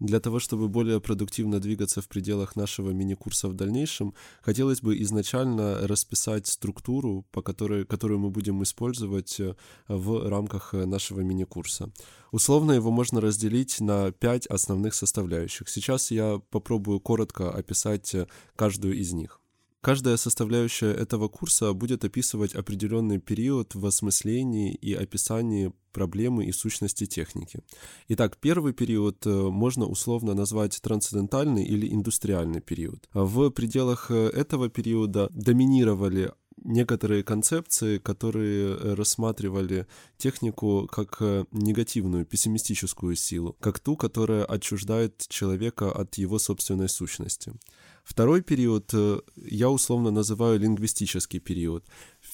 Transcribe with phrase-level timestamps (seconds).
[0.00, 5.88] Для того, чтобы более продуктивно двигаться в пределах нашего мини-курса в дальнейшем, хотелось бы изначально
[5.88, 9.56] расписать структуру, по которой, которую мы будем использовать э,
[9.88, 11.90] в рамках э, нашего мини-курса.
[12.30, 15.68] Условно его можно разделить на пять основных составляющих.
[15.68, 19.40] Сейчас я попробую коротко описать э, каждую из них.
[19.88, 27.06] Каждая составляющая этого курса будет описывать определенный период в осмыслении и описании проблемы и сущности
[27.06, 27.60] техники.
[28.08, 33.08] Итак, первый период э, можно условно назвать трансцендентальный или индустриальный период.
[33.14, 36.32] В пределах э, этого периода доминировали
[36.64, 41.20] некоторые концепции, которые э, рассматривали технику как
[41.52, 47.52] негативную, пессимистическую силу, как ту, которая отчуждает человека от его собственной сущности.
[48.08, 51.84] Второй период э, я условно называю лингвистический период.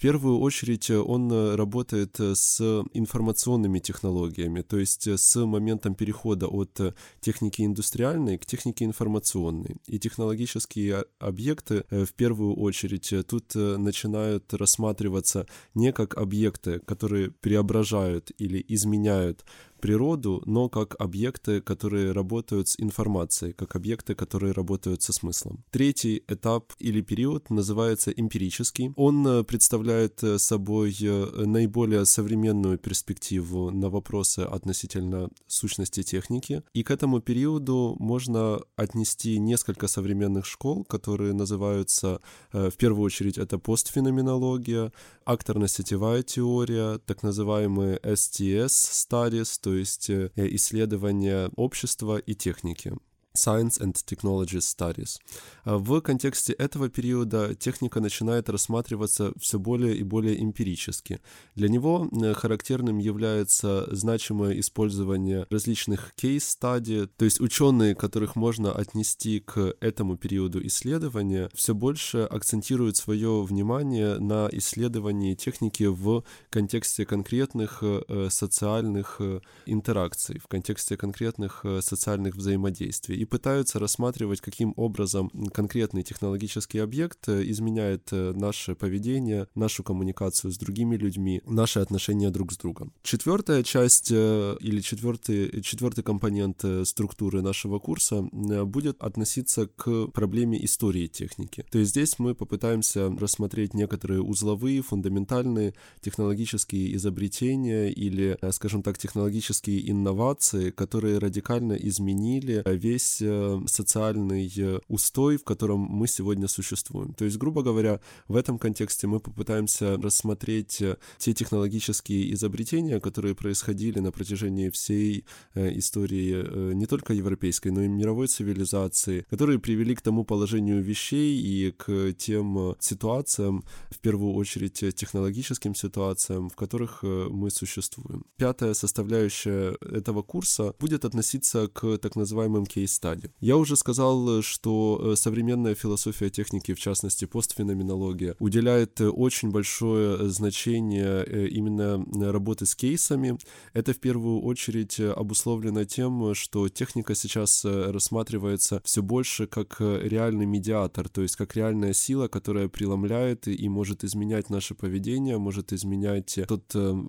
[0.00, 2.58] Первую очередь э, он э, работает с
[2.94, 6.80] информационными технологиями, то есть с моментом перехода от
[7.20, 9.76] техники индустриальной к технике информационной.
[9.86, 18.64] И технологические объекты в первую очередь тут начинают рассматриваться не как объекты, которые преображают или
[18.68, 19.44] изменяют
[19.80, 25.64] природу, но как объекты, которые работают с информацией, как объекты, которые работают со смыслом.
[25.70, 28.92] Третий этап или период называется эмпирический.
[28.96, 36.62] Он э, представляет э, собой э, наиболее современную перспективу на вопросы относительно сущности техники.
[36.74, 42.20] И к этому периоду можно отнести несколько современных школ, которые называются,
[42.52, 44.92] в первую очередь, это постфеноменология,
[45.24, 52.92] акторно-сетевая теория, так называемые STS studies, то есть э, исследования общества и техники.
[53.36, 55.18] Science and Technology Studies.
[55.64, 61.20] А в контексте этого периода техника начинает рассматриваться все более и более эмпирически.
[61.54, 69.40] Для него э, характерным является значимое использование различных кейс-стадий, то есть ученые, которых можно отнести
[69.40, 77.82] к этому периоду исследования, все больше акцентируют свое внимание на исследовании техники в контексте конкретных
[77.82, 86.02] э, социальных э, интеракций, в контексте конкретных социальных взаимодействий и пытаются рассматривать, каким образом конкретный
[86.02, 92.50] технологический объект э, изменяет э, наше поведение, нашу коммуникацию с другими людьми, наши отношения друг
[92.50, 92.94] с другом.
[93.02, 101.06] Четвертая часть э, или четвертый, четвертый компонент структуры нашего курса будет относиться к проблеме истории
[101.06, 101.66] техники.
[101.70, 109.90] То есть здесь мы попытаемся рассмотреть некоторые узловые, фундаментальные технологические изобретения или, скажем так, технологические
[109.90, 117.12] инновации, которые радикально изменили весь весь э, социальный э, устой, в котором мы сегодня существуем.
[117.14, 123.34] То есть, грубо говоря, в этом контексте мы попытаемся рассмотреть э, те технологические изобретения, которые
[123.34, 130.00] происходили на протяжении всей истории не только европейской, но и мировой цивилизации, которые привели к
[130.00, 137.50] тому положению вещей и к тем ситуациям, в первую очередь технологическим ситуациям, в которых мы
[137.50, 138.24] существуем.
[138.36, 143.30] Пятая составляющая этого курса будет относиться к так называемым кейс стадии.
[143.40, 150.18] Я уже сказал, что э, современная философия техники, в частности постфеноменология, уделяет э, очень большое
[150.18, 153.38] э, значение именно работы с кейсами.
[153.72, 161.08] Это в первую очередь обусловлено тем, что техника сейчас рассматривается все больше как реальный медиатор,
[161.08, 166.64] то есть как реальная сила, которая преломляет и может изменять наше поведение, может изменять тот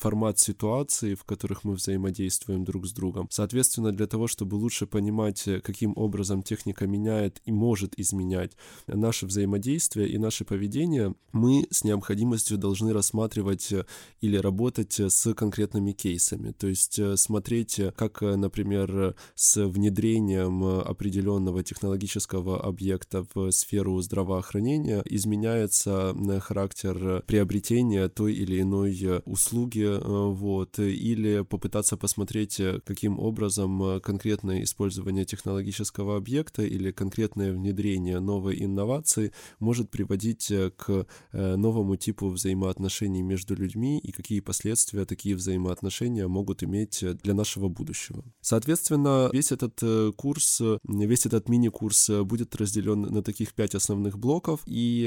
[0.00, 3.28] формат ситуации, в которых мы взаимодействуем друг с другом.
[3.30, 8.52] Соответственно, для того, чтобы лучше понимать, каким образом техника меняет и может изменять
[8.86, 13.84] наше взаимодействие и наше поведение, мы с необходимостью должны рассматривать э,
[14.20, 16.52] или работать э, с конкретными кейсами.
[16.52, 26.14] То есть э, смотреть, как, например, с внедрением определенного технологического объекта в сферу здравоохранения изменяется
[26.40, 35.63] характер приобретения той или иной услуги, вот, или попытаться посмотреть, каким образом конкретное использование технологий
[35.64, 43.22] технологического объекта или конкретное внедрение новой инновации может приводить э, к э, новому типу взаимоотношений
[43.22, 48.24] между людьми и какие последствия такие взаимоотношения могут иметь э, для нашего будущего.
[48.40, 49.82] Соответственно, весь этот
[50.16, 55.06] курс, весь этот мини-курс будет разделен на таких пять основных блоков, и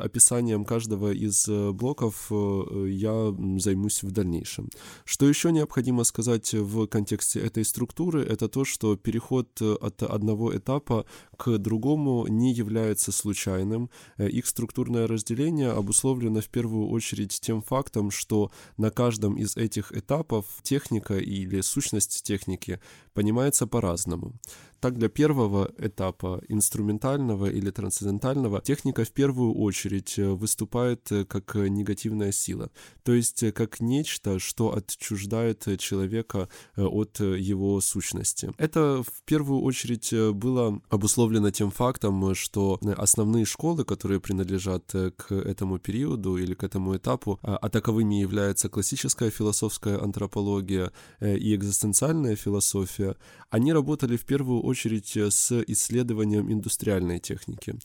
[0.00, 4.68] описанием каждого из блоков я займусь в дальнейшем.
[5.04, 11.06] Что еще необходимо сказать в контексте этой структуры, это то, что переход от одного этапа
[11.38, 13.90] к другому не является случайным.
[14.18, 20.44] Их структурное разделение обусловлено в первую очередь тем фактом, что на каждом из этих этапов
[20.62, 22.80] техника или сущность техники
[23.14, 24.34] понимается по-разному.
[24.80, 31.56] Так, для первого этапа, инструментального или трансцендентального, техника в первую очередь э, выступает э, как
[31.56, 32.70] негативная сила,
[33.02, 38.52] то есть э, как нечто, что отчуждает человека от его сущности.
[38.56, 44.84] Это в первую очередь было обусловлено тем фактом, что основные школы, которые принадлежат
[45.16, 50.90] к этому периоду или к этому этапу, а таковыми является классическая философская антропология
[51.20, 53.16] и экзистенциальная философия,
[53.50, 57.78] они работали в первую очередь э, с исследованием индустриальной техники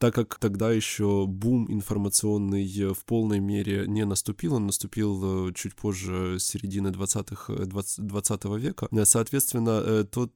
[0.00, 5.52] так как тогда еще бум информационный э, в полной мере не наступил, он наступил э,
[5.52, 8.88] чуть позже середины 20-х, 20, 20 века.
[9.04, 10.32] Соответственно, тот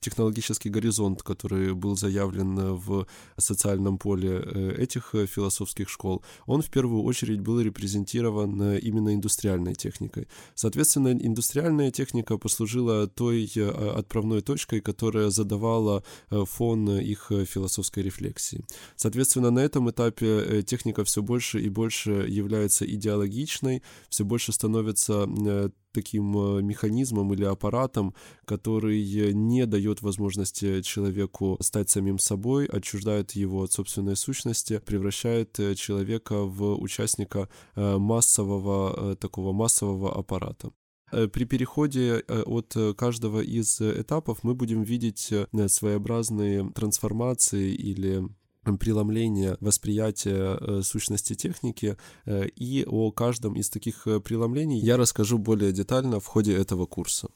[0.00, 3.06] технологический горизонт, который был заявлен в
[3.38, 4.40] социальном поле
[4.76, 10.28] этих философских школ, он в первую очередь был репрезентирован именно индустриальной техникой.
[10.54, 13.50] Соответственно, индустриальная техника послужила той
[13.96, 18.65] отправной точкой, которая задавала фон их философской рефлексии.
[18.96, 25.26] Соответственно, на этом этапе э, техника все больше и больше является идеологичной, все больше становится
[25.28, 28.14] э, таким э, механизмом или аппаратом,
[28.44, 36.42] который не дает возможности человеку стать самим собой, отчуждает его от собственной сущности, превращает человека
[36.42, 40.70] в участника массового, такого массового аппарата.
[41.10, 45.32] При переходе от каждого из этапов мы будем видеть
[45.68, 48.28] своеобразные трансформации или
[48.74, 55.38] преломления восприятия э, сущности техники, э, и о каждом из таких э, преломлений я расскажу
[55.38, 57.28] более детально в ходе этого курса.